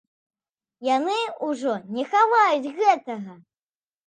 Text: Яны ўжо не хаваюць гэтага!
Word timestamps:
Яны 0.87 1.17
ўжо 1.49 1.75
не 1.99 2.07
хаваюць 2.15 2.73
гэтага! 2.79 3.39